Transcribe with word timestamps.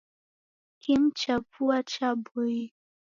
Kimu 0.81 1.09
cha 1.19 1.35
vua 1.51 1.77
cha'aboie 1.91 2.65